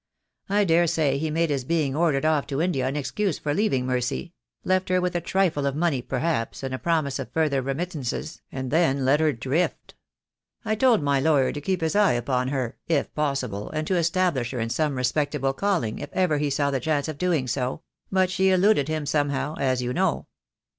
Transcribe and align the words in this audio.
I 0.49 0.63
dare 0.63 0.87
say 0.87 1.19
he 1.19 1.29
made 1.29 1.51
his 1.51 1.63
being 1.63 1.95
ordered 1.95 2.25
off 2.25 2.47
to 2.47 2.59
India 2.59 2.87
an 2.87 2.95
excuse 2.95 3.37
for 3.37 3.53
leaving 3.53 3.85
Mercy— 3.85 4.33
left 4.65 4.89
her 4.89 4.99
with 4.99 5.15
a 5.15 5.21
trifle 5.21 5.67
of 5.67 5.75
money 5.75 6.01
perhaps, 6.01 6.63
and 6.63 6.73
a 6.73 6.79
promise 6.79 7.19
of 7.19 7.31
further 7.31 7.61
remittances, 7.61 8.41
and 8.51 8.71
then 8.71 9.05
let 9.05 9.19
her 9.19 9.31
drift. 9.31 9.93
I 10.65 10.73
told 10.73 11.03
my 11.03 11.19
lawyer 11.19 11.51
to 11.51 11.61
keep 11.61 11.81
his 11.81 11.95
eye 11.95 12.13
upon 12.13 12.47
her, 12.47 12.77
if 12.87 13.13
possible, 13.13 13.69
and 13.69 13.85
to 13.85 13.95
establish 13.95 14.49
her 14.49 14.59
in 14.59 14.71
some 14.71 14.95
respectable 14.95 15.53
calling 15.53 15.99
if 15.99 16.09
ever 16.13 16.39
he 16.39 16.49
saw 16.49 16.71
the 16.71 16.79
chance 16.79 17.07
of 17.07 17.19
doing 17.19 17.47
so; 17.47 17.83
but 18.11 18.31
she 18.31 18.49
eluded 18.49 18.87
him 18.87 19.05
somehow, 19.05 19.55
as 19.59 19.83
you 19.83 19.93
know." 19.93 20.25